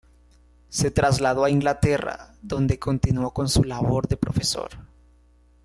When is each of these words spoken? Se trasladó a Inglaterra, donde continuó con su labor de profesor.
Se 0.69 0.89
trasladó 0.89 1.45
a 1.45 1.51
Inglaterra, 1.51 2.33
donde 2.41 2.79
continuó 2.79 3.35
con 3.35 3.47
su 3.49 3.63
labor 3.63 4.07
de 4.07 4.17
profesor. 4.17 4.71